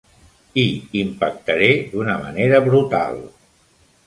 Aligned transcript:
Hi 0.61 0.63
impactaré 1.01 1.69
d'una 1.93 2.17
manera 2.25 2.63
brutal. 2.71 3.23